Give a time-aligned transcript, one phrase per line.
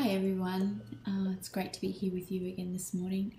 [0.00, 3.34] Hi everyone, uh, it's great to be here with you again this morning.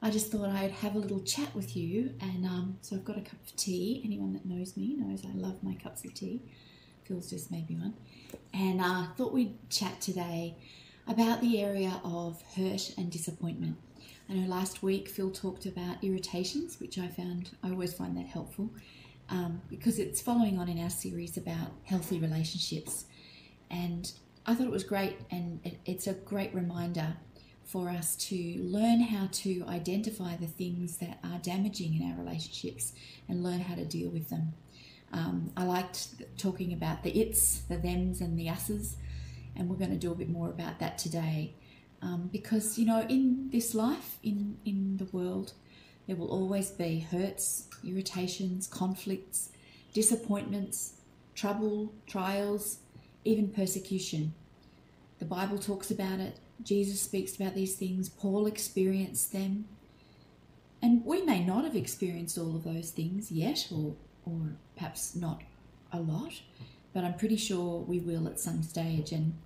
[0.00, 3.18] I just thought I'd have a little chat with you, and um, so I've got
[3.18, 4.00] a cup of tea.
[4.02, 6.40] Anyone that knows me knows I love my cups of tea.
[7.04, 7.92] Phil's just made me one,
[8.54, 10.56] and I uh, thought we'd chat today
[11.06, 13.76] about the area of hurt and disappointment.
[14.30, 18.28] I know last week Phil talked about irritations, which I found I always find that
[18.28, 18.70] helpful
[19.28, 23.04] um, because it's following on in our series about healthy relationships,
[23.70, 24.10] and
[24.48, 27.18] I thought it was great, and it, it's a great reminder
[27.64, 32.94] for us to learn how to identify the things that are damaging in our relationships
[33.28, 34.54] and learn how to deal with them.
[35.12, 38.96] Um, I liked talking about the its, the thems, and the us's,
[39.54, 41.52] and we're going to do a bit more about that today.
[42.00, 45.52] Um, because you know, in this life, in in the world,
[46.06, 49.50] there will always be hurts, irritations, conflicts,
[49.92, 50.94] disappointments,
[51.34, 52.78] trouble, trials,
[53.26, 54.32] even persecution.
[55.18, 59.66] The Bible talks about it, Jesus speaks about these things, Paul experienced them.
[60.80, 65.42] And we may not have experienced all of those things yet, or, or perhaps not
[65.92, 66.40] a lot,
[66.92, 69.10] but I'm pretty sure we will at some stage.
[69.10, 69.36] And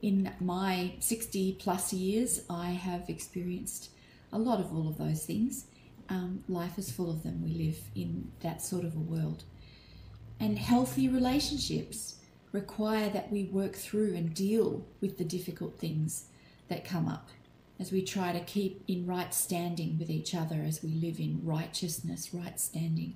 [0.00, 3.90] in my 60 plus years, I have experienced
[4.32, 5.66] a lot of all of those things.
[6.08, 7.42] Um, life is full of them.
[7.42, 9.44] We live in that sort of a world.
[10.40, 12.17] And healthy relationships
[12.58, 16.24] require that we work through and deal with the difficult things
[16.68, 17.28] that come up
[17.80, 21.40] as we try to keep in right standing with each other as we live in
[21.44, 23.14] righteousness, right standing.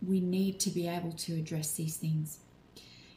[0.00, 2.38] We need to be able to address these things.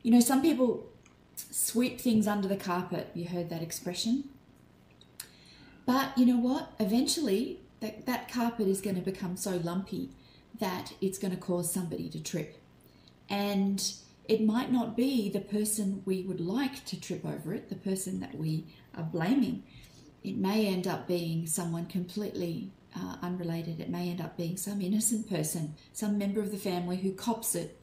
[0.01, 0.89] You know, some people
[1.35, 3.11] sweep things under the carpet.
[3.13, 4.29] You heard that expression.
[5.85, 6.71] But you know what?
[6.79, 10.09] Eventually, that, that carpet is going to become so lumpy
[10.59, 12.57] that it's going to cause somebody to trip.
[13.29, 13.93] And
[14.27, 18.19] it might not be the person we would like to trip over it, the person
[18.19, 19.63] that we are blaming.
[20.23, 23.79] It may end up being someone completely uh, unrelated.
[23.79, 27.53] It may end up being some innocent person, some member of the family who cops
[27.55, 27.79] it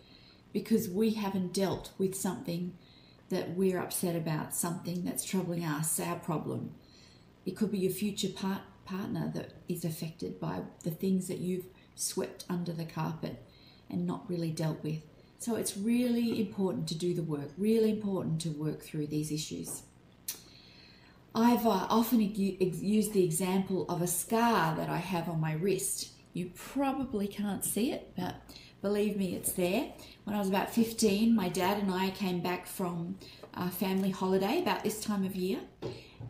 [0.53, 2.77] because we haven't dealt with something
[3.31, 6.75] that we're upset about, something that's troubling us, our problem.
[7.47, 11.67] It could be your future part, partner that is affected by the things that you've
[11.95, 13.43] swept under the carpet
[13.89, 15.03] and not really dealt with.
[15.43, 19.83] So it's really important to do the work, really important to work through these issues.
[21.35, 26.13] I've uh, often used the example of a scar that I have on my wrist.
[26.33, 28.37] You probably can't see it, but
[28.83, 29.93] believe me, it's there.
[30.23, 33.19] When I was about 15, my dad and I came back from
[33.55, 35.59] a family holiday about this time of year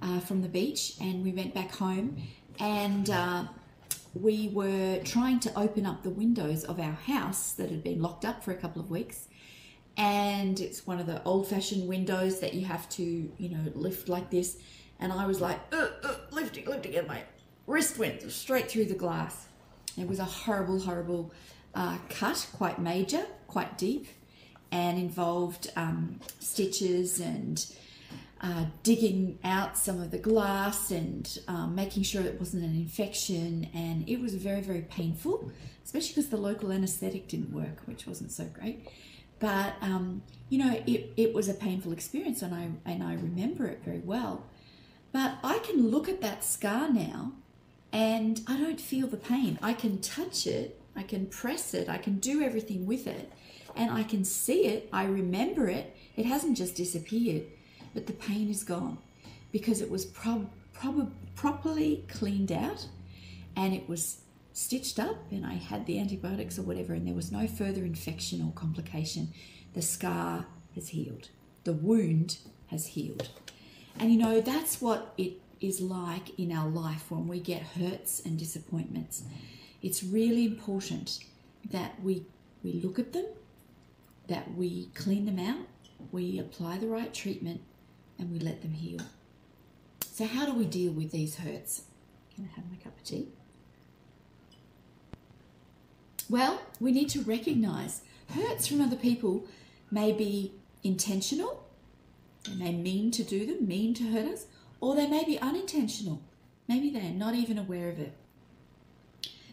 [0.00, 2.16] uh, from the beach, and we went back home.
[2.58, 3.44] And uh,
[4.14, 8.24] we were trying to open up the windows of our house that had been locked
[8.24, 9.28] up for a couple of weeks.
[9.96, 14.08] And it's one of the old fashioned windows that you have to, you know, lift
[14.08, 14.58] like this.
[15.00, 15.88] And I was like, uh,
[16.30, 17.22] lifting, lifting, and my
[17.66, 19.48] wrist went straight through the glass.
[19.98, 21.32] It was a horrible, horrible
[21.74, 24.06] uh, cut, quite major, quite deep,
[24.70, 27.64] and involved um, stitches and
[28.42, 33.68] uh, digging out some of the glass and um, making sure it wasn't an infection.
[33.72, 35.52] And it was very, very painful,
[35.84, 38.88] especially because the local anesthetic didn't work, which wasn't so great.
[39.38, 43.66] But um, you know, it, it was a painful experience, and I and I remember
[43.66, 44.44] it very well.
[45.12, 47.32] But I can look at that scar now,
[47.92, 49.58] and I don't feel the pain.
[49.60, 53.32] I can touch it, I can press it, I can do everything with it,
[53.74, 54.88] and I can see it.
[54.92, 55.96] I remember it.
[56.16, 57.42] It hasn't just disappeared
[57.94, 58.98] but the pain is gone
[59.50, 62.86] because it was prob- prob- properly cleaned out
[63.56, 64.18] and it was
[64.52, 68.42] stitched up and I had the antibiotics or whatever and there was no further infection
[68.42, 69.32] or complication.
[69.74, 71.28] The scar has healed.
[71.64, 72.38] The wound
[72.68, 73.28] has healed.
[73.98, 78.20] And you know, that's what it is like in our life when we get hurts
[78.20, 79.22] and disappointments.
[79.80, 81.20] It's really important
[81.70, 82.26] that we
[82.62, 83.26] we look at them,
[84.28, 85.66] that we clean them out,
[86.12, 87.60] we apply the right treatment,
[88.18, 89.00] and we let them heal.
[90.12, 91.82] So, how do we deal with these hurts?
[92.34, 93.28] Can I have my cup of tea?
[96.28, 99.46] Well, we need to recognize hurts from other people
[99.90, 100.52] may be
[100.82, 101.64] intentional,
[102.44, 104.46] they may mean to do them, mean to hurt us,
[104.80, 106.22] or they may be unintentional.
[106.68, 108.12] Maybe they're not even aware of it.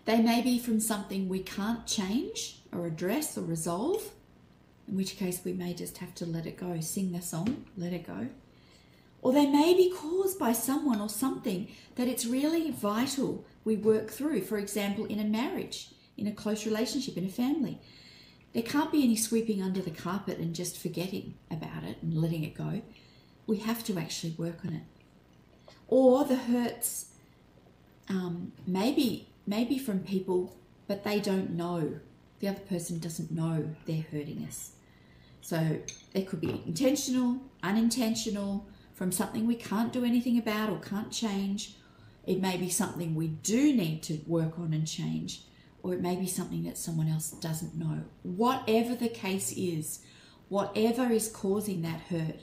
[0.05, 4.11] They may be from something we can't change or address or resolve,
[4.87, 6.79] in which case we may just have to let it go.
[6.79, 8.29] Sing the song, let it go.
[9.21, 14.09] Or they may be caused by someone or something that it's really vital we work
[14.09, 14.41] through.
[14.41, 17.79] For example, in a marriage, in a close relationship, in a family.
[18.53, 22.43] There can't be any sweeping under the carpet and just forgetting about it and letting
[22.43, 22.81] it go.
[23.45, 24.83] we have to actually work on it.
[25.87, 27.13] Or the hurts,
[28.07, 30.55] um, maybe maybe from people,
[30.87, 31.99] but they don't know.
[32.39, 34.73] The other person doesn't know they're hurting us.
[35.41, 35.79] So
[36.13, 38.67] it could be intentional, unintentional,
[38.99, 41.75] from something we can't do anything about or can't change.
[42.27, 45.43] It may be something we do need to work on and change,
[45.81, 48.03] or it may be something that someone else doesn't know.
[48.23, 49.99] Whatever the case is,
[50.49, 52.41] whatever is causing that hurt,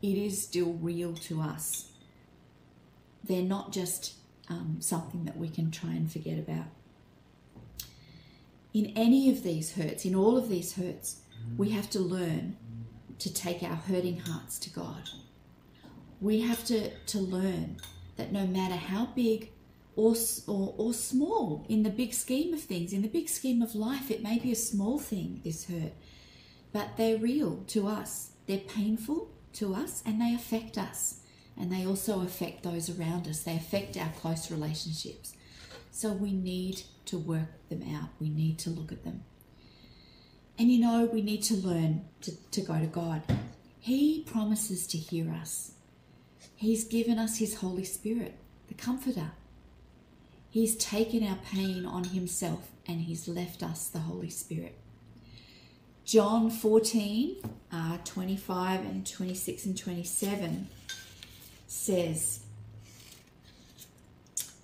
[0.00, 1.92] it is still real to us.
[3.22, 4.14] They're not just
[4.48, 6.68] um, something that we can try and forget about.
[8.72, 11.20] In any of these hurts, in all of these hurts,
[11.58, 12.56] we have to learn
[13.18, 15.10] to take our hurting hearts to God.
[16.20, 17.78] We have to, to learn
[18.16, 19.50] that no matter how big
[19.96, 20.14] or,
[20.46, 24.10] or, or small in the big scheme of things, in the big scheme of life,
[24.10, 25.92] it may be a small thing, this hurt,
[26.72, 28.32] but they're real to us.
[28.46, 31.20] They're painful to us and they affect us.
[31.56, 33.42] And they also affect those around us.
[33.42, 35.34] They affect our close relationships.
[35.90, 38.10] So we need to work them out.
[38.20, 39.24] We need to look at them.
[40.58, 43.22] And you know, we need to learn to, to go to God.
[43.80, 45.72] He promises to hear us.
[46.56, 48.36] He's given us His Holy Spirit,
[48.68, 49.32] the Comforter.
[50.50, 54.76] He's taken our pain on Himself and He's left us the Holy Spirit.
[56.04, 57.36] John 14,
[57.70, 60.68] uh, 25 and 26 and 27
[61.66, 62.40] says,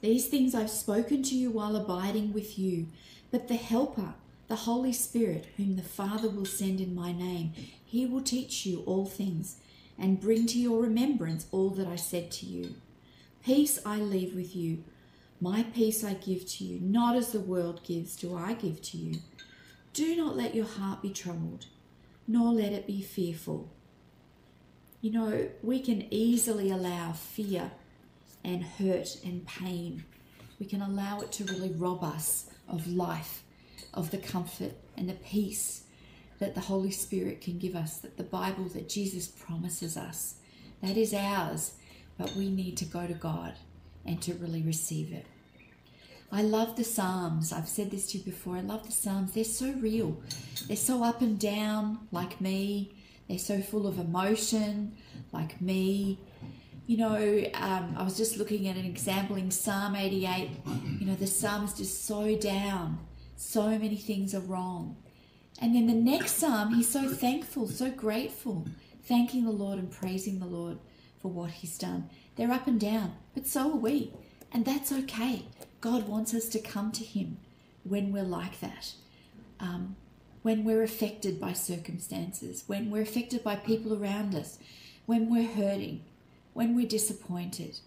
[0.01, 2.87] These things I've spoken to you while abiding with you,
[3.31, 4.15] but the Helper,
[4.49, 7.53] the Holy Spirit, whom the Father will send in my name,
[7.85, 9.57] he will teach you all things
[9.99, 12.75] and bring to your remembrance all that I said to you.
[13.45, 14.85] Peace I leave with you,
[15.41, 18.97] my peace I give to you, not as the world gives, do I give to
[18.97, 19.21] you.
[19.93, 21.67] Do not let your heart be troubled,
[22.27, 23.71] nor let it be fearful.
[25.01, 27.71] You know, we can easily allow fear
[28.43, 30.05] and hurt and pain.
[30.59, 33.45] We can allow it to really rob us of life,
[33.93, 35.84] of the comfort and the peace
[36.39, 40.37] that the Holy Spirit can give us, that the Bible, that Jesus promises us.
[40.83, 41.75] That is ours,
[42.19, 43.55] but we need to go to God
[44.05, 45.27] and to really receive it.
[46.33, 47.53] I love the Psalms.
[47.53, 48.57] I've said this to you before.
[48.57, 49.33] I love the Psalms.
[49.33, 50.21] They're so real.
[50.67, 52.93] They're so up and down, like me.
[53.29, 54.97] They're so full of emotion,
[55.33, 56.19] like me.
[56.87, 60.51] You know, um, I was just looking at an example in Psalm 88.
[60.99, 62.99] You know, the Psalm is just so down.
[63.37, 64.97] So many things are wrong.
[65.61, 68.67] And then the next psalm, he's so thankful, so grateful,
[69.05, 70.79] thanking the Lord and praising the Lord
[71.21, 72.11] for what he's done.
[72.37, 74.13] They're up and down, but so are we.
[74.53, 75.47] And that's okay.
[75.81, 77.39] God wants us to come to him
[77.83, 78.95] when we're like that.
[79.61, 79.97] Um,
[80.43, 84.59] when we're affected by circumstances, when we're affected by people around us,
[85.07, 86.05] when we're hurting,
[86.53, 87.79] when we're disappointed.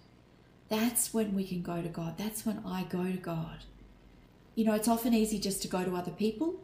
[0.69, 2.17] That's when we can go to God.
[2.17, 3.63] That's when I go to God.
[4.55, 6.55] You know, it's often easy just to go to other people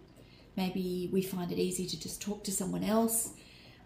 [0.55, 3.31] Maybe we find it easy to just talk to someone else.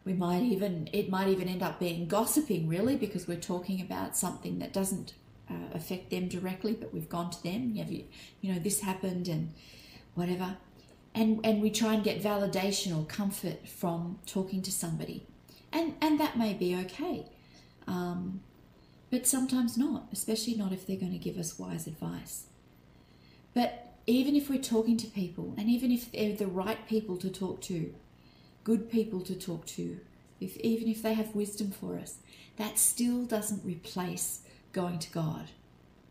[0.05, 4.15] We might even, it might even end up being gossiping really because we're talking about
[4.15, 5.13] something that doesn't
[5.49, 7.71] uh, affect them directly, but we've gone to them.
[7.73, 8.03] You, you,
[8.41, 9.53] you know, this happened and
[10.15, 10.57] whatever.
[11.13, 15.25] And, and we try and get validation or comfort from talking to somebody.
[15.71, 17.25] And, and that may be okay.
[17.87, 18.41] Um,
[19.09, 22.47] but sometimes not, especially not if they're going to give us wise advice.
[23.53, 27.29] But even if we're talking to people, and even if they're the right people to
[27.29, 27.93] talk to,
[28.63, 29.99] good people to talk to,
[30.39, 32.15] if, even if they have wisdom for us,
[32.55, 35.49] that still doesn't replace going to God.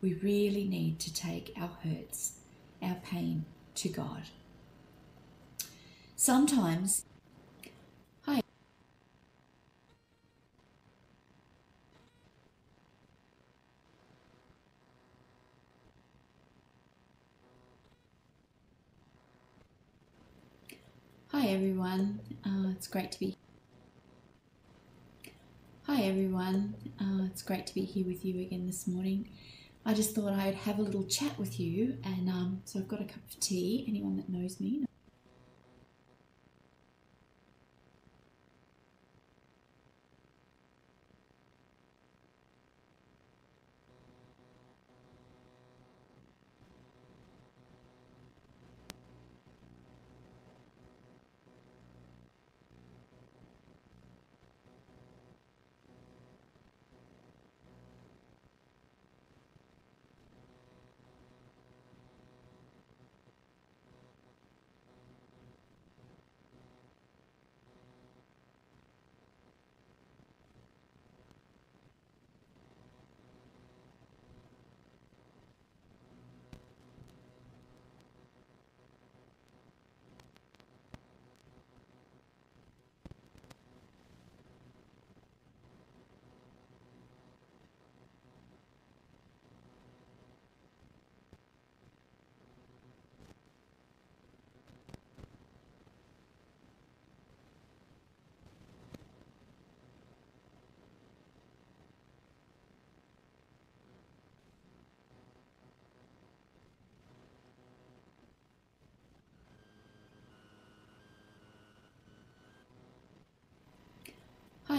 [0.02, 2.34] We really need to take our hurts,
[2.82, 4.24] our pain to God.
[6.16, 7.06] Sometimes
[21.32, 23.34] Hi everyone, uh, it's great to be.
[25.84, 29.30] Hi everyone, uh, it's great to be here with you again this morning.
[29.86, 33.00] I just thought I'd have a little chat with you, and um, so I've got
[33.00, 33.86] a cup of tea.
[33.88, 34.85] Anyone that knows me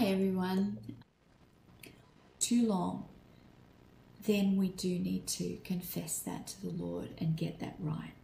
[0.08, 0.78] everyone.
[2.38, 3.04] Too long,
[4.26, 8.14] then we do need to confess that to the Lord and get that right.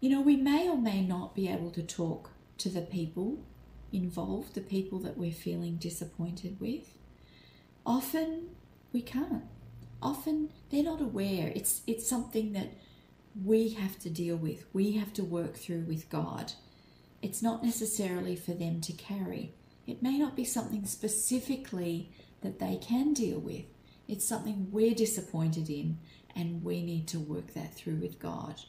[0.00, 3.38] You know, we may or may not be able to talk to the people
[3.92, 6.94] involved, the people that we're feeling disappointed with.
[7.86, 8.48] Often
[8.92, 9.44] we can't.
[10.02, 11.52] Often they're not aware.
[11.54, 12.72] It's it's something that
[13.44, 14.64] we have to deal with.
[14.72, 16.54] We have to work through with God.
[17.22, 19.54] It's not necessarily for them to carry.
[19.90, 23.64] It may not be something specifically that they can deal with.
[24.06, 25.98] It's something we're disappointed in
[26.36, 28.60] and we need to work that through with God.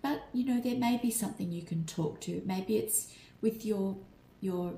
[0.00, 2.42] But you know, there may be something you can talk to.
[2.46, 3.96] Maybe it's with your
[4.40, 4.74] your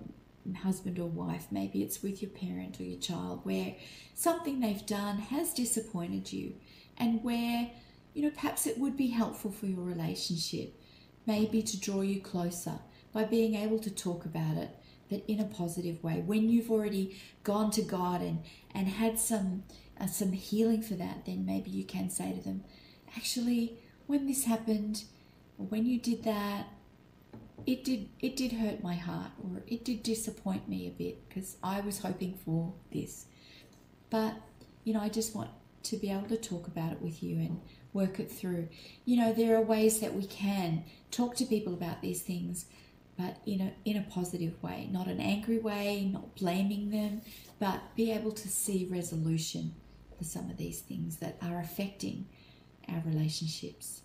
[0.62, 3.74] husband or wife, maybe it's with your parent or your child, where
[4.14, 6.54] something they've done has disappointed you,
[6.96, 7.70] and where
[8.14, 10.74] you know perhaps it would be helpful for your relationship,
[11.26, 12.78] maybe to draw you closer
[13.12, 14.70] by being able to talk about it,
[15.08, 16.22] but in a positive way.
[16.24, 18.42] When you've already gone to God and
[18.74, 19.64] and had some
[20.00, 22.64] uh, some healing for that, then maybe you can say to them,
[23.16, 25.04] actually, when this happened,
[25.56, 26.66] when you did that,
[27.66, 31.56] it did it did hurt my heart or it did disappoint me a bit because
[31.62, 33.26] I was hoping for this.
[34.10, 34.34] But
[34.84, 35.50] you know, I just want
[35.84, 37.60] to be able to talk about it with you and
[37.92, 38.68] work it through.
[39.04, 42.66] You know, there are ways that we can talk to people about these things,
[43.18, 47.22] but in a in a positive way, not an angry way, not blaming them,
[47.58, 49.74] but be able to see resolution
[50.18, 52.26] for some of these things that are affecting
[52.88, 54.02] our relationships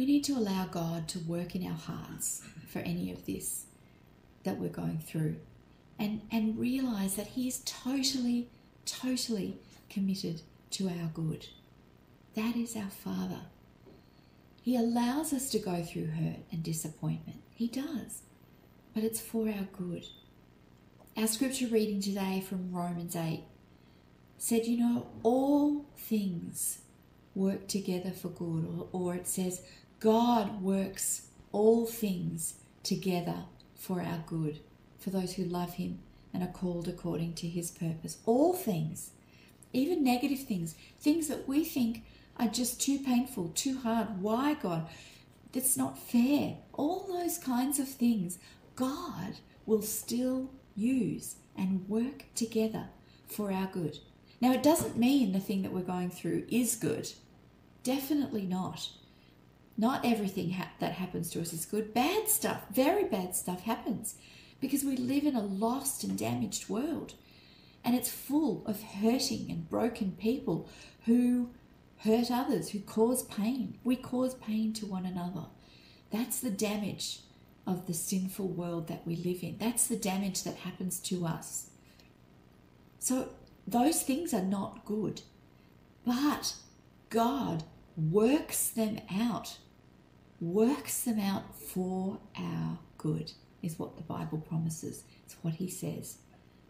[0.00, 3.66] we need to allow God to work in our hearts for any of this
[4.44, 5.36] that we're going through
[5.98, 8.48] and, and realize that He is totally,
[8.86, 11.48] totally committed to our good.
[12.34, 13.40] That is our Father.
[14.70, 17.42] He allows us to go through hurt and disappointment.
[17.56, 18.22] He does.
[18.94, 20.06] But it's for our good.
[21.16, 23.42] Our scripture reading today from Romans 8
[24.38, 26.82] said, You know, all things
[27.34, 29.62] work together for good, or, or it says,
[29.98, 34.60] God works all things together for our good,
[35.00, 35.98] for those who love Him
[36.32, 38.18] and are called according to His purpose.
[38.24, 39.10] All things,
[39.72, 42.04] even negative things, things that we think
[42.40, 44.20] are just too painful, too hard.
[44.20, 44.88] Why, God?
[45.52, 46.56] That's not fair.
[46.72, 48.38] All those kinds of things,
[48.74, 52.88] God will still use and work together
[53.28, 53.98] for our good.
[54.40, 57.12] Now, it doesn't mean the thing that we're going through is good.
[57.82, 58.88] Definitely not.
[59.76, 61.92] Not everything ha- that happens to us is good.
[61.92, 64.14] Bad stuff, very bad stuff happens
[64.60, 67.14] because we live in a lost and damaged world.
[67.84, 70.68] And it's full of hurting and broken people
[71.06, 71.50] who
[72.04, 73.78] hurt others, who cause pain.
[73.84, 75.46] We cause pain to one another.
[76.10, 77.20] That's the damage
[77.66, 79.58] of the sinful world that we live in.
[79.58, 81.70] That's the damage that happens to us.
[82.98, 83.28] So,
[83.66, 85.22] those things are not good.
[86.04, 86.54] But
[87.10, 87.64] God
[87.96, 89.58] works them out
[90.40, 95.04] works them out for our good, is what the Bible promises.
[95.24, 96.18] It's what He says.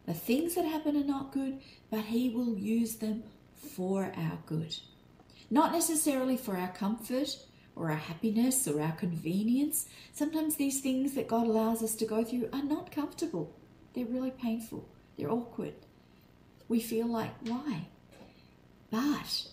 [0.07, 1.61] The things that happen are not good,
[1.91, 3.23] but He will use them
[3.55, 4.77] for our good.
[5.51, 7.37] Not necessarily for our comfort
[7.75, 9.87] or our happiness or our convenience.
[10.13, 13.55] Sometimes these things that God allows us to go through are not comfortable,
[13.95, 15.75] they're really painful, they're awkward.
[16.69, 17.89] We feel like, why?
[18.91, 19.49] But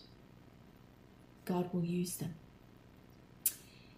[1.45, 2.35] God will use them.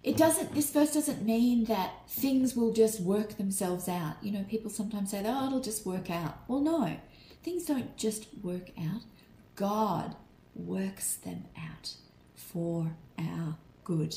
[0.02, 4.16] It doesn't this verse doesn't mean that things will just work themselves out.
[4.22, 6.38] You know people sometimes say oh it'll just work out.
[6.48, 6.96] Well no.
[7.44, 9.02] Things don't just work out.
[9.56, 10.16] God
[10.68, 11.94] works them out
[12.36, 14.16] for our good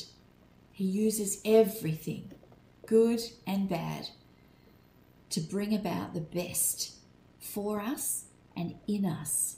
[0.71, 2.31] he uses everything
[2.85, 4.09] good and bad
[5.29, 6.95] to bring about the best
[7.39, 9.57] for us and in us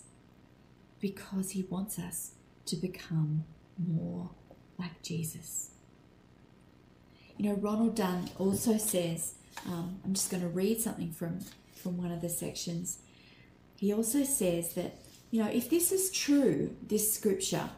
[1.00, 2.32] because he wants us
[2.66, 3.44] to become
[3.78, 4.30] more
[4.78, 5.72] like jesus
[7.38, 9.36] you know, Ronald Dunn also says,
[9.68, 11.40] um, I'm just going to read something from,
[11.76, 13.00] from one of the sections.
[13.76, 14.98] He also says that,
[15.36, 17.70] you know, if this is true, this scripture,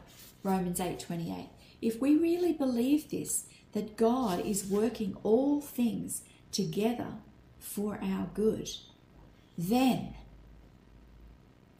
[0.44, 1.48] Romans 8 28,
[1.82, 6.22] if we really believe this, that God is working all things
[6.52, 7.14] together
[7.58, 8.70] for our good,
[9.56, 10.14] then,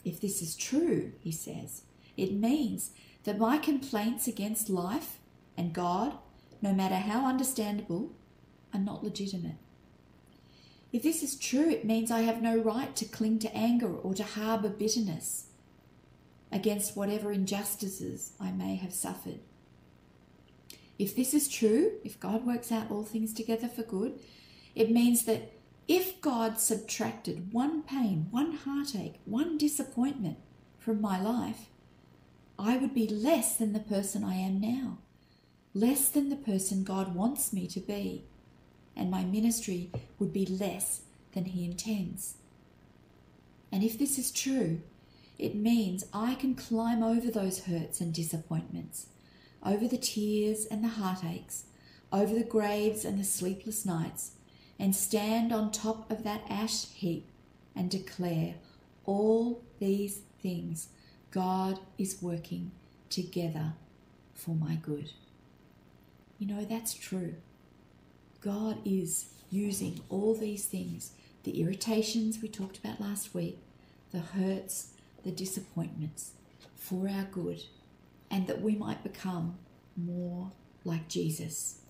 [0.04, 1.82] if this is true, he says,
[2.16, 2.90] it means
[3.22, 5.18] that my complaints against life
[5.56, 6.14] and God
[6.60, 8.10] no matter how understandable,
[8.74, 9.58] are not legitimate.
[10.92, 14.12] If this is true, it means I have no right to cling to anger or
[14.14, 15.47] to harbour bitterness
[16.50, 19.40] against whatever injustices I may have suffered.
[20.98, 24.18] If this is true, if God works out all things together for good,
[24.78, 25.50] It means that
[25.88, 30.38] if God subtracted one pain, one heartache, one disappointment
[30.78, 31.66] from my life,
[32.56, 34.98] I would be less than the person I am now,
[35.74, 38.24] less than the person God wants me to be,
[38.94, 39.90] and my ministry
[40.20, 41.00] would be less
[41.32, 42.36] than He intends.
[43.72, 44.82] And if this is true,
[45.38, 49.06] it means I can climb over those hurts and disappointments,
[49.64, 51.64] over the tears and the heartaches,
[52.12, 54.32] over the graves and the sleepless nights,
[54.78, 57.28] and stand on top of that ash heap
[57.76, 58.54] and declare
[59.04, 60.88] all these things
[61.30, 62.72] God is working
[63.10, 63.74] together
[64.34, 65.12] for my good.
[66.38, 67.34] You know, that's true.
[68.40, 71.12] God is using all these things
[71.44, 73.58] the irritations we talked about last week,
[74.12, 74.88] the hurts,
[75.24, 76.32] the disappointments
[76.74, 77.62] for our good,
[78.30, 79.58] and that we might become
[79.96, 80.52] more
[80.84, 81.80] like Jesus.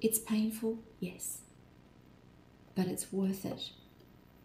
[0.00, 1.40] It's painful, yes
[2.80, 3.70] but it's worth it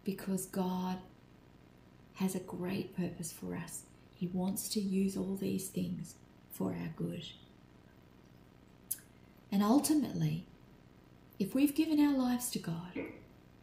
[0.04, 0.98] because God
[2.14, 3.84] has a great purpose for us.
[4.14, 6.14] He wants to use all these things
[6.50, 7.24] for our good.
[9.52, 10.46] And ultimately,
[11.38, 12.92] if we've given our lives to God,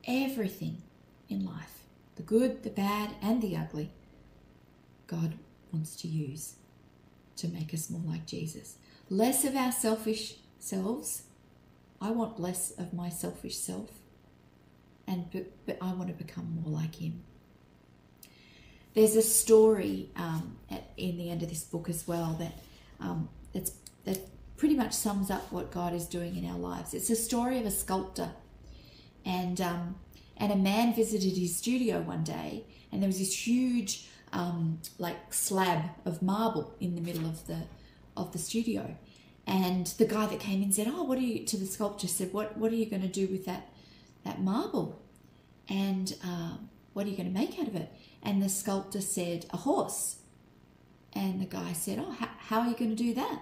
[0.08, 0.82] everything
[1.30, 1.84] in life,
[2.16, 3.92] the good, the bad, and the ugly,
[5.08, 5.38] God
[5.72, 6.56] wants to use
[7.38, 8.78] to make us more like Jesus.
[9.10, 11.24] Less of our selfish selves.
[12.00, 13.90] I want less of my selfish self
[15.08, 17.24] and but, but I want to become more like him.
[18.94, 22.54] There's a story um, at, in the end of this book as well that
[23.00, 24.20] um, that
[24.58, 26.94] pretty much sums up what God is doing in our lives.
[26.94, 28.32] It's a story of a sculptor,
[29.26, 29.96] and um,
[30.38, 35.34] and a man visited his studio one day, and there was this huge um, like
[35.34, 37.60] slab of marble in the middle of the
[38.18, 38.98] of the studio,
[39.48, 42.34] and the guy that came in said, "Oh, what are you?" To the sculptor said,
[42.34, 43.70] "What what are you going to do with that
[44.24, 45.02] that marble.
[45.70, 46.58] And uh,
[46.94, 47.92] what are you going to make out of it?
[48.22, 50.18] And the sculptor said, A horse.
[51.14, 53.42] And the guy said, Oh, how, how are you going to do that?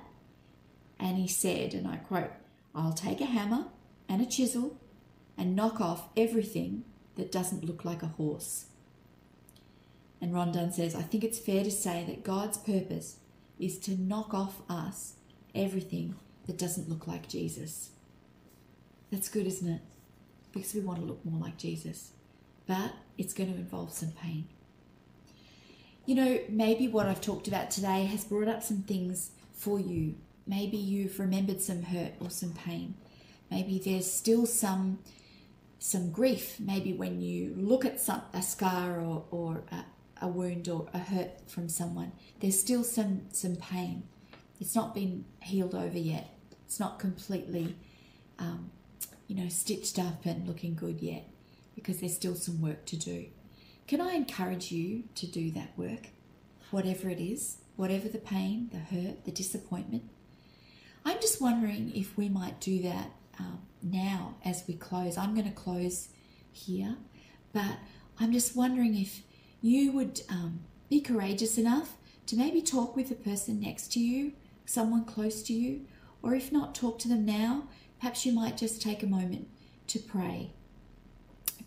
[1.00, 2.32] And he said, and I quote,
[2.76, 3.66] I'll take a hammer
[4.08, 4.80] and a chisel
[5.36, 6.84] and knock off everything
[7.16, 8.66] that doesn't look like a horse.
[10.22, 13.18] And Ron Dunn says, I think it's fair to say that God's purpose
[13.60, 15.14] is to knock off us
[15.56, 17.90] everything that doesn't look like Jesus.
[19.12, 19.82] That's good, isn't it?
[20.52, 22.12] because we want to look more like Jesus.
[22.68, 24.48] But it's going to involve some pain.
[26.06, 30.16] You know, maybe what I've talked about today has brought up some things for you.
[30.48, 32.96] Maybe you've remembered some hurt or some pain.
[33.50, 35.00] Maybe there's still some
[35.80, 36.60] some grief.
[36.60, 39.84] Maybe when you look at some, a scar or, or a,
[40.22, 44.04] a wound or a hurt from someone, there's still some some pain.
[44.60, 46.30] It's not been healed over yet.
[46.66, 47.76] It's not completely
[48.42, 48.72] um,
[49.28, 51.24] you know, stitched up and looking good yet
[51.76, 53.28] because there's still some work to do.
[53.88, 56.10] Can I encourage you to do that work,
[56.70, 60.04] whatever it is, whatever the pain, the hurt, the disappointment?
[61.06, 65.18] I'm just wondering if we might do that um, now as we close.
[65.18, 66.10] I'm going to close
[66.52, 66.98] here,
[67.54, 67.78] but
[68.20, 69.22] I'm just wondering if
[69.62, 71.96] you would um, be courageous enough
[72.28, 74.34] to maybe talk with the person next to you,
[74.66, 75.86] someone close to you,
[76.24, 77.68] or if not, talk to them now
[78.02, 79.48] Perhaps you might just take a moment
[79.86, 80.54] to pray,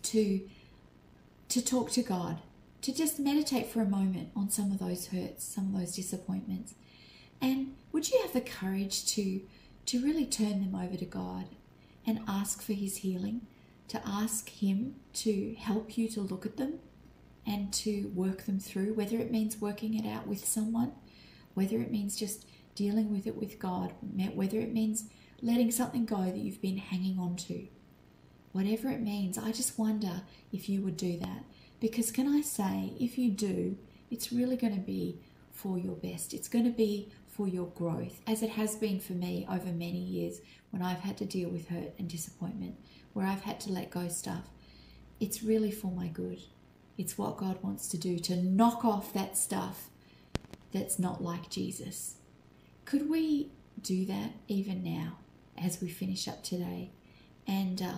[0.03, 0.41] to,
[1.47, 2.41] to talk to God,
[2.81, 6.75] to just meditate for a moment on some of those hurts, some of those disappointments.
[7.41, 9.43] And would you have the courage to,
[9.85, 11.45] to really turn them over to God
[12.05, 13.47] and ask for His healing,
[13.87, 16.79] to ask Him to help you to look at them
[17.45, 20.91] and to work them through, whether it means working it out with someone,
[21.53, 23.93] whether it means just dealing with it with God,
[24.33, 25.05] whether it means
[25.41, 27.67] letting something go that you've been hanging on to.
[28.51, 31.43] Whatever it means, I just wonder if you would do that.
[31.79, 33.77] Because, can I say, if you do,
[34.09, 35.19] it's really going to be
[35.51, 36.33] for your best.
[36.33, 39.99] It's going to be for your growth, as it has been for me over many
[39.99, 40.39] years
[40.71, 42.75] when I've had to deal with hurt and disappointment,
[43.13, 44.43] where I've had to let go stuff.
[45.19, 46.39] It's really for my good.
[46.97, 49.89] It's what God wants to do to knock off that stuff
[50.71, 52.15] that's not like Jesus.
[52.85, 55.17] Could we do that even now?
[55.57, 56.91] as we finish up today.
[57.47, 57.95] And uh,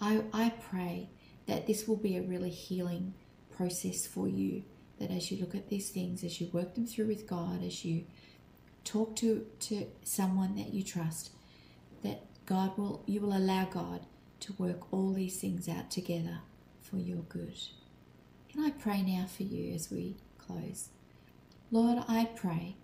[0.00, 1.08] I, I pray
[1.46, 3.14] that this will be a really healing
[3.56, 4.64] process for you.
[4.98, 7.84] That as you look at these things, as you work them through with God, as
[7.84, 8.04] you
[8.84, 11.30] talk to, to someone that you trust,
[12.02, 14.06] that God will, you will allow God
[14.40, 16.38] to work all these things out together
[16.80, 17.58] for your good.
[18.56, 20.88] Can I pray now for you as we close?
[21.70, 22.76] Lord, I pray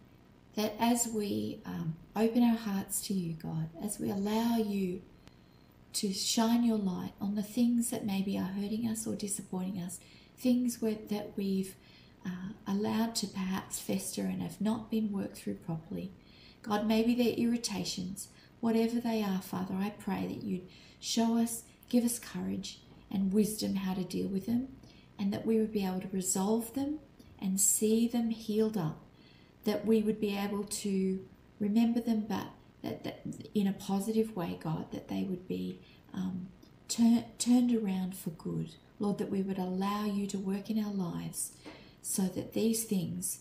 [0.55, 5.01] that as we um, open our hearts to you, God, as we allow you
[5.95, 9.99] to shine your light on the things that maybe are hurting us or disappointing us,
[10.37, 11.75] things where, that we've
[12.27, 16.13] uh, allowed to perhaps fester and have not been worked through properly.
[16.63, 18.29] God, maybe they're irritations,
[18.61, 20.69] whatever they are, Father, I pray that you'd
[21.01, 22.81] show us, give us courage
[23.11, 24.69] and wisdom how to deal with them,
[25.19, 26.99] and that we would be able to resolve them
[27.39, 28.99] and see them healed up,
[29.65, 31.21] that we would be able to
[31.59, 32.47] remember them, but
[32.83, 33.21] that, that
[33.55, 35.81] in a positive way, God, that they would be
[36.13, 36.49] um,
[36.89, 38.75] tur- turned around for good.
[38.99, 41.53] Lord, that we would allow you to work in our lives
[42.03, 43.41] so that these things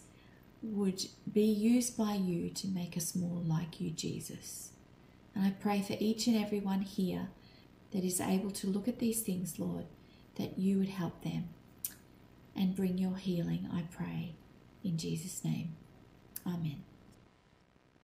[0.64, 4.72] would be used by you to make us more like you, Jesus.
[5.36, 7.30] And I pray for each and every one here
[7.92, 9.86] that is able to look at these things, Lord,
[10.36, 11.50] that you would help them
[12.56, 14.36] and bring your healing, I pray.
[14.84, 15.76] In Jesus' name,
[16.46, 16.84] Amen.